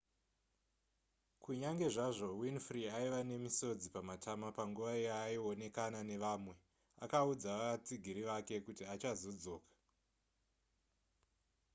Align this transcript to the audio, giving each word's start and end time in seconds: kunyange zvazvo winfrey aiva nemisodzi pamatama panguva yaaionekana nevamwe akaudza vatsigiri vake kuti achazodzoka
kunyange 1.43 1.87
zvazvo 1.95 2.27
winfrey 2.39 2.85
aiva 2.97 3.19
nemisodzi 3.31 3.87
pamatama 3.95 4.47
panguva 4.57 4.93
yaaionekana 5.07 5.99
nevamwe 6.09 6.53
akaudza 7.03 7.49
vatsigiri 7.61 8.21
vake 8.29 8.55
kuti 8.65 8.83
achazodzoka 8.93 9.71